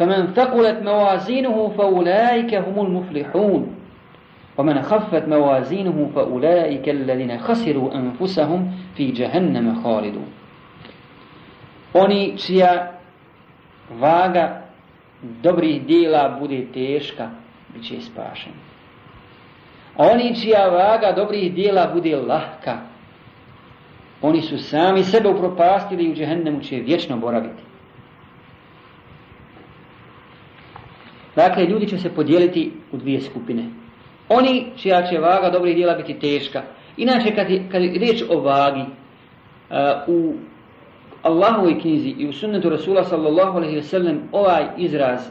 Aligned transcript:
فمن 0.00 0.33
ثقلت 0.33 0.83
موازينه 0.83 1.73
فأولئك 1.77 2.55
هم 2.55 2.85
المفلحون 2.85 3.75
ومن 4.57 4.81
خفت 4.81 5.27
موازينه 5.27 6.11
فأولئك 6.15 6.89
الذين 6.89 7.37
خسروا 7.37 7.95
أنفسهم 7.95 8.71
في 8.95 9.11
جهنم 9.11 9.83
خالدون 9.83 10.27
Oni 11.93 12.37
čija 12.37 12.91
vaga 13.99 14.61
dobrih 15.21 15.85
dijela 15.85 16.37
bude 16.39 16.65
teška, 16.73 17.29
bit 17.73 17.87
će 17.87 18.01
spašeni. 18.01 18.55
A 19.97 20.07
oni 20.07 20.35
čija 20.41 20.69
vaga 20.69 21.11
dobrih 21.15 21.53
dijela 21.53 21.91
bude 21.93 22.15
lahka, 22.15 22.77
oni 24.21 24.41
su 24.41 24.57
sami 24.57 25.03
sebe 25.03 25.29
upropastili 25.29 26.03
i 26.03 26.11
u 26.11 26.15
džehennemu 26.15 26.61
će 26.61 26.75
vječno 26.75 27.17
boraviti. 27.17 27.63
Dakle, 31.35 31.65
ljudi 31.65 31.87
će 31.87 31.97
se 31.97 32.09
podijeliti 32.09 32.71
u 32.91 32.97
dvije 32.97 33.21
skupine. 33.21 33.65
Oni 34.29 34.65
čija 34.77 35.07
će 35.07 35.19
vaga 35.19 35.49
dobrih 35.49 35.75
dijela 35.75 35.93
biti 35.93 36.19
teška. 36.19 36.61
Inače, 36.97 37.35
kad 37.35 37.49
je, 37.49 37.63
kad 37.71 37.81
je 37.81 37.91
riječ 37.91 38.23
o 38.29 38.39
vagi, 38.39 38.81
uh, 38.81 39.75
u 40.07 40.33
Allahovoj 41.21 41.79
knjizi 41.79 42.09
i 42.09 42.27
u 42.27 42.33
sunnetu 42.33 42.69
Rasula 42.69 43.03
sallallahu 43.03 43.57
alaihi 43.57 43.75
ve 43.75 43.83
sellem 43.83 44.21
ovaj 44.31 44.65
izraz 44.77 45.29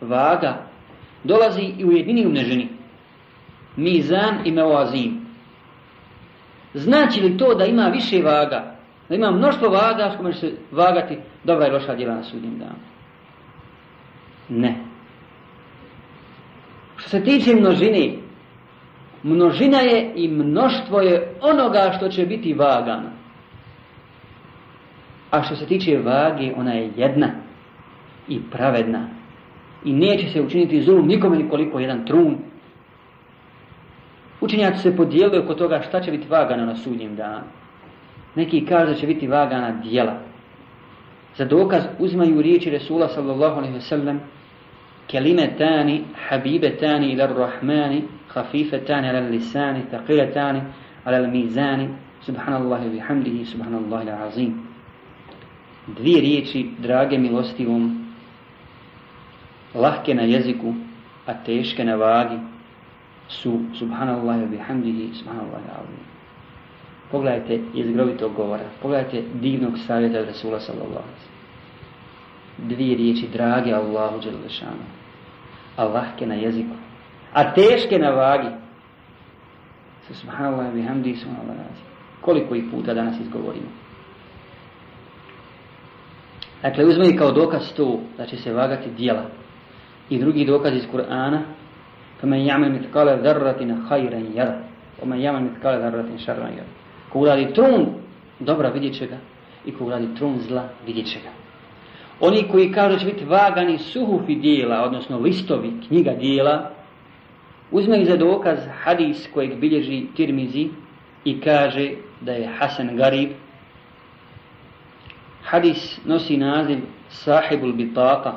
vaga 0.00 0.54
dolazi 1.24 1.62
i 1.78 1.84
u 1.84 1.92
jedini 1.92 2.26
umneženi. 2.26 2.68
Mizan 3.76 4.38
i 4.44 4.52
meoazim. 4.52 5.26
Znači 6.74 7.20
li 7.20 7.38
to 7.38 7.54
da 7.54 7.64
ima 7.64 7.88
više 7.88 8.22
vaga? 8.22 8.74
Da 9.08 9.14
ima 9.14 9.30
mnoštvo 9.30 9.68
vaga 9.68 10.10
s 10.14 10.16
kojima 10.16 10.32
se 10.32 10.52
vagati 10.70 11.18
dobra 11.44 11.66
i 11.66 11.70
loša 11.70 11.94
djela 11.94 12.14
na 12.14 12.22
sudnjem 12.22 12.58
danu? 12.58 12.78
Ne. 14.48 14.93
Se 17.14 17.20
tiče 17.20 17.54
množine, 17.54 18.12
množina 19.22 19.78
je 19.78 20.12
i 20.14 20.28
mnoštvo 20.28 21.00
je 21.00 21.34
onoga 21.40 21.92
što 21.96 22.08
će 22.08 22.26
biti 22.26 22.54
vagano. 22.54 23.10
A 25.30 25.42
što 25.42 25.56
se 25.56 25.66
tiče 25.66 25.98
vage, 25.98 26.52
ona 26.56 26.72
je 26.72 26.90
jedna 26.96 27.30
i 28.28 28.40
pravedna. 28.50 29.08
I 29.84 29.92
neće 29.92 30.28
se 30.28 30.42
učiniti 30.42 30.82
zulum 30.82 31.06
nikome 31.06 31.38
nikoliko 31.38 31.78
jedan 31.78 32.06
trun. 32.06 32.36
Učenjaci 34.40 34.78
se 34.78 34.96
podijelili 34.96 35.38
oko 35.38 35.54
toga 35.54 35.82
šta 35.88 36.00
će 36.00 36.10
biti 36.10 36.28
vagano 36.28 36.66
na 36.66 36.76
sudnjem 36.76 37.16
danu. 37.16 37.44
Neki 38.34 38.66
kažu 38.66 38.92
da 38.92 38.94
će 38.94 39.06
biti 39.06 39.26
vagana 39.26 39.70
dijela. 39.70 40.18
Za 41.36 41.44
dokaz 41.44 41.82
uzmaju 41.98 42.42
riječi 42.42 42.70
Resula 42.70 43.08
sallallahu 43.08 43.58
alaihi 43.58 43.74
kelimetani, 45.08 46.04
habibetani 46.28 47.12
ilar 47.12 47.30
rahmani, 47.36 48.04
hafifetani 48.28 49.08
ala 49.08 49.20
lisani, 49.30 49.82
taqiletani 49.90 50.62
ala 51.06 51.28
mizani, 51.28 51.88
subhanallahi 52.26 52.88
bihamdihi, 52.90 53.46
subhanallahi 53.46 54.10
azim. 54.10 54.52
Dvije 55.86 56.20
riječi, 56.20 56.70
drage 56.78 57.18
milostivom, 57.18 58.06
lahke 59.74 60.14
na 60.14 60.22
jeziku, 60.22 60.74
a 61.26 61.34
teške 61.44 61.84
na 61.84 61.94
vagi, 61.96 62.38
su 63.28 63.60
subhanallahi 63.78 64.46
bihamdihi, 64.46 65.14
subhanallahi 65.14 65.68
azim. 65.80 66.04
Pogledajte 67.10 67.60
jezgrovitog 67.74 68.34
govora, 68.34 68.64
pogledajte 68.82 69.22
divnog 69.40 69.78
savjeta 69.86 70.24
Rasula 70.24 70.60
sallallahu 70.60 71.33
dvije 72.57 72.97
riječi 72.97 73.27
drage 73.33 73.73
Allahu 73.73 74.19
Đelešanu, 74.19 74.85
a 75.75 75.83
lahke 75.83 76.27
na 76.27 76.35
jeziku, 76.35 76.75
a 77.33 77.53
teške 77.53 77.99
na 77.99 78.09
vagi. 78.09 78.49
Subhanallah, 80.11 80.73
bihamdi, 80.73 81.15
subhanallah, 81.15 81.65
koliko 82.21 82.55
ih 82.55 82.63
puta 82.71 82.93
danas 82.93 83.19
izgovorimo. 83.19 83.69
Dakle, 86.61 86.85
uzmeni 86.85 87.17
kao 87.17 87.31
dokaz 87.31 87.73
to 87.73 87.99
da 88.17 88.25
će 88.25 88.37
se 88.37 88.53
vagati 88.53 88.89
dijela. 88.97 89.25
I 90.09 90.19
drugi 90.19 90.45
dokaz 90.45 90.73
iz 90.75 90.87
Kur'ana, 90.93 91.39
فَمَنْ 92.21 92.39
يَعْمَلْ 92.49 92.69
مِتْقَالَ 92.71 93.07
ذَرَّةٍ 93.23 93.61
خَيْرًا 93.89 94.19
يَرَ 94.35 94.51
وَمَنْ 95.01 95.19
يَعْمَلْ 95.19 95.43
مِتْقَالَ 95.43 95.75
ذَرَّةٍ 95.83 96.09
شَرًا 96.17 96.49
يَرَ 96.57 96.67
Ko 97.09 97.19
uradi 97.19 97.53
trun, 97.53 97.87
dobra 98.39 98.69
vidjet 98.69 98.93
će 98.93 99.07
ga. 99.07 99.17
I 99.65 99.71
ko 99.71 99.85
uradi 99.85 100.15
trun 100.15 100.39
zla, 100.39 100.69
vidjet 100.85 101.07
će 101.07 101.19
ga. 101.19 101.29
Oni 102.20 102.48
koji 102.50 102.72
kažu 102.72 102.92
da 102.92 102.98
će 102.98 103.06
biti 103.06 103.24
vagani 103.24 103.78
suhufi 103.78 104.34
dijela, 104.34 104.82
odnosno 104.82 105.18
listovi 105.18 105.72
knjiga 105.88 106.12
dijela, 106.12 106.70
uzme 107.70 108.04
za 108.04 108.16
dokaz 108.16 108.58
hadis 108.82 109.28
kojeg 109.34 109.58
bilježi 109.58 110.06
Tirmizi 110.16 110.68
i 111.24 111.40
kaže 111.40 111.90
da 112.20 112.32
je 112.32 112.50
Hasan 112.58 112.96
Garib. 112.96 113.30
Hadis 115.42 115.98
nosi 116.04 116.36
naziv 116.36 116.78
Sahibul 117.08 117.72
Bitaka. 117.72 118.32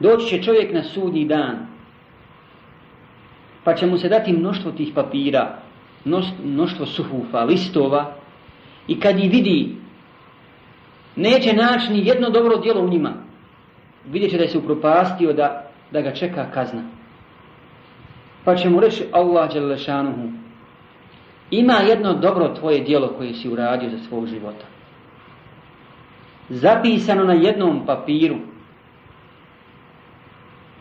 Doći 0.00 0.26
će 0.28 0.42
čovjek 0.42 0.72
na 0.72 0.82
sudnji 0.82 1.24
dan, 1.24 1.66
pa 3.64 3.74
će 3.74 3.86
mu 3.86 3.98
se 3.98 4.08
dati 4.08 4.32
mnoštvo 4.32 4.72
tih 4.72 4.92
papira, 4.94 5.58
mnoštvo 6.44 6.86
suhufa, 6.86 7.44
listova, 7.44 8.12
i 8.88 9.00
kad 9.00 9.18
ih 9.18 9.30
vidi 9.30 9.79
neće 11.16 11.52
naći 11.52 11.92
ni 11.92 12.06
jedno 12.06 12.30
dobro 12.30 12.56
djelo 12.56 12.80
u 12.80 12.88
njima. 12.88 13.12
Vidjet 14.06 14.30
će 14.30 14.36
da 14.36 14.42
je 14.42 14.48
se 14.48 14.58
upropastio 14.58 15.32
da, 15.32 15.70
da 15.90 16.00
ga 16.00 16.14
čeka 16.14 16.50
kazna. 16.54 16.82
Pa 18.44 18.56
će 18.56 18.70
mu 18.70 18.80
reći 18.80 19.04
Allah 19.12 19.52
Đelešanuhu, 19.52 20.28
ima 21.50 21.74
jedno 21.74 22.14
dobro 22.14 22.48
tvoje 22.48 22.80
djelo 22.80 23.08
koje 23.18 23.34
si 23.34 23.48
uradio 23.48 23.90
za 23.90 23.98
svog 23.98 24.26
života. 24.26 24.64
Zapisano 26.48 27.24
na 27.24 27.32
jednom 27.32 27.86
papiru 27.86 28.36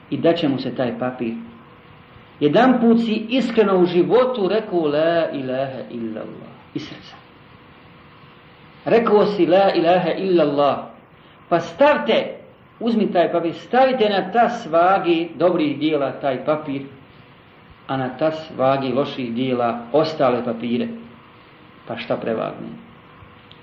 i 0.10 0.18
da 0.18 0.34
će 0.34 0.48
mu 0.48 0.60
se 0.60 0.76
taj 0.76 1.00
papir. 1.00 1.34
Jedan 2.40 2.80
put 2.82 3.00
si 3.00 3.26
iskreno 3.30 3.80
u 3.80 3.86
životu 3.86 4.48
rekao 4.48 4.80
la 4.80 5.30
ilaha 5.34 5.80
illallah 5.90 6.50
iz 6.74 6.82
srca. 6.82 7.16
Rekao 8.90 9.26
si 9.26 9.46
la 9.46 9.74
ilaha 9.76 10.12
illa 10.18 10.44
Allah. 10.44 10.78
Pa 11.50 11.60
stavte, 11.60 12.36
uzmi 12.80 13.12
taj 13.12 13.32
papir, 13.32 13.54
stavite 13.54 14.10
na 14.10 14.32
tas 14.32 14.66
vagi 14.72 15.30
dobrih 15.36 15.80
dijela 15.80 16.12
taj 16.12 16.46
papir, 16.46 16.82
a 17.88 17.98
na 17.98 18.10
tas 18.18 18.50
vagi 18.58 18.94
loših 18.94 19.34
dijela 19.34 19.80
ostale 19.92 20.46
papire. 20.46 20.88
Pa 21.88 21.98
šta 21.98 22.18
prevagne? 22.18 22.70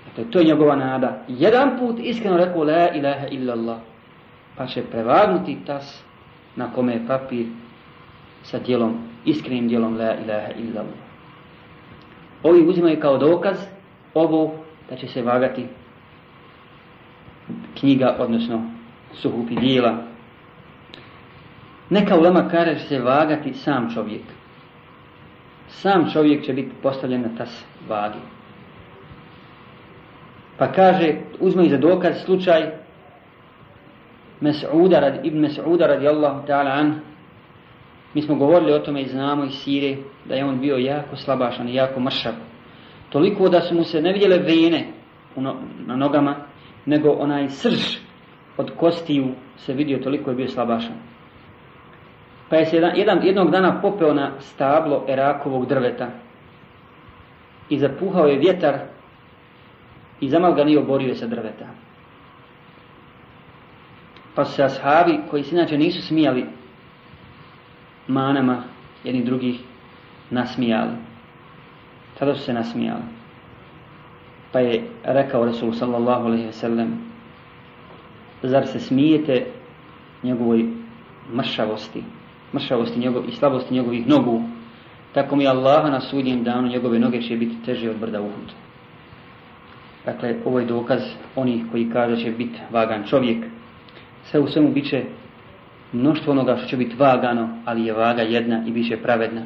Dakle, 0.05 0.31
to 0.31 0.39
je 0.39 0.45
njegova 0.45 0.75
nada. 0.75 1.23
Jedan 1.27 1.77
put 1.79 1.99
iskreno 1.99 2.37
rekao 2.37 2.63
la 2.63 2.89
ilaha 2.95 3.27
illa 3.27 3.53
Allah. 3.53 3.77
Pa 4.57 4.67
će 4.67 4.83
prevagnuti 4.83 5.57
tas 5.65 6.03
na 6.55 6.71
kome 6.75 6.93
je 6.93 7.07
papir 7.07 7.45
sa 8.43 8.59
dijelom, 8.59 8.97
iskrenim 9.25 9.67
dijelom 9.67 9.97
la 9.97 10.15
ilaha 10.25 10.51
illa 10.57 10.81
Allah. 10.81 11.07
Ovi 12.43 12.67
uzimaju 12.67 12.99
kao 12.99 13.17
dokaz 13.17 13.57
ovo 14.13 14.55
da 14.89 14.95
će 14.95 15.07
se 15.07 15.21
vagati 15.21 15.65
knjiga, 17.79 18.15
odnosno 18.19 18.61
suhupi 19.13 19.55
dijela. 19.55 19.97
Neka 21.89 22.17
ulema 22.17 22.49
kaže 22.49 22.75
će 22.75 22.85
se 22.85 22.99
vagati 22.99 23.53
sam 23.53 23.93
čovjek. 23.93 24.23
Sam 25.67 26.11
čovjek 26.13 26.45
će 26.45 26.53
biti 26.53 26.71
postavljen 26.83 27.21
na 27.21 27.29
tas 27.37 27.65
vagi. 27.89 28.19
Pa 30.57 30.71
kaže, 30.71 31.15
uzme 31.39 31.69
za 31.69 31.77
dokaz 31.77 32.15
slučaj 32.25 32.71
Mes'uda, 34.41 34.99
rad, 34.99 35.25
ibn 35.25 35.39
Mes'uda 35.39 35.87
radijallahu 35.87 36.47
ta'ala 36.47 36.71
an. 36.71 36.99
Mi 38.13 38.21
smo 38.21 38.35
govorili 38.35 38.73
o 38.73 38.79
tome 38.79 39.01
i 39.01 39.07
znamo 39.07 39.43
iz 39.43 39.53
Sire 39.53 39.97
da 40.25 40.35
je 40.35 40.45
on 40.45 40.59
bio 40.59 40.77
jako 40.77 41.15
slabašan 41.15 41.69
i 41.69 41.75
jako 41.75 41.99
mršav 41.99 42.33
toliko 43.09 43.49
da 43.49 43.61
su 43.61 43.75
mu 43.75 43.83
se 43.83 44.01
ne 44.01 44.13
vidjele 44.13 44.37
vene 44.37 44.87
na 45.85 45.95
nogama, 45.95 46.35
nego 46.85 47.09
onaj 47.09 47.49
srž 47.49 47.97
od 48.57 48.71
kostiju 48.77 49.27
se 49.57 49.73
vidio 49.73 49.97
toliko 49.97 50.29
je 50.29 50.35
bio 50.35 50.47
slabašan. 50.47 50.95
Pa 52.49 52.55
je 52.55 52.65
se 52.65 52.75
jedan, 52.75 53.25
jednog 53.25 53.51
dana 53.51 53.81
popeo 53.81 54.13
na 54.13 54.31
stablo 54.39 55.05
erakovog 55.07 55.65
drveta 55.65 56.07
i 57.69 57.79
zapuhao 57.79 58.25
je 58.25 58.39
vjetar 58.39 58.79
i 60.19 60.29
zamal 60.29 60.53
ga 60.53 60.63
nije 60.63 60.79
oborio 60.79 61.15
sa 61.15 61.27
drveta. 61.27 61.65
Pa 64.35 64.45
su 64.45 64.53
se 64.53 64.63
ashabi, 64.63 65.19
koji 65.29 65.43
se 65.43 65.55
inače 65.55 65.77
nisu 65.77 66.01
smijali 66.01 66.45
manama 68.07 68.63
jednih 69.03 69.25
drugih, 69.25 69.59
nasmijali. 70.29 70.91
Tada 72.19 72.35
su 72.35 72.43
se 72.43 72.53
nasmijali. 72.53 73.03
Pa 74.51 74.59
je 74.59 74.83
rekao 75.03 75.45
Rasul 75.45 75.73
sallallahu 75.73 76.25
alaihi 76.25 76.47
wa 76.47 76.51
sallam 76.51 77.07
Zar 78.43 78.67
se 78.67 78.79
smijete 78.79 79.45
njegovoj 80.23 80.65
mršavosti, 81.33 82.03
mršavosti 82.53 82.99
njegov, 82.99 83.29
i 83.29 83.31
slabosti 83.31 83.73
njegovih 83.73 84.07
nogu, 84.07 84.41
tako 85.13 85.35
mi 85.35 85.47
Allaha 85.47 85.89
na 85.89 85.99
sudnjem 85.99 86.43
danu 86.43 86.67
njegove 86.67 86.99
noge 86.99 87.21
će 87.21 87.37
biti 87.37 87.55
teže 87.65 87.89
od 87.89 87.97
brda 87.97 88.21
Uhud. 88.21 88.51
Dakle, 90.05 90.35
ovo 90.45 90.59
je 90.59 90.65
dokaz 90.65 91.01
onih 91.35 91.63
koji 91.71 91.89
kaže 91.89 92.23
će 92.23 92.31
biti 92.31 92.59
vagan 92.71 93.03
čovjek. 93.07 93.45
Sve 94.23 94.39
u 94.39 94.47
svemu 94.47 94.71
bit 94.71 94.89
će 94.89 95.03
mnoštvo 95.93 96.31
onoga 96.31 96.55
što 96.55 96.67
će 96.67 96.77
biti 96.77 96.95
vagano, 96.95 97.49
ali 97.65 97.85
je 97.85 97.93
vaga 97.93 98.21
jedna 98.21 98.63
i 98.67 98.71
bit 98.71 98.87
će 98.87 98.97
pravedna. 98.97 99.41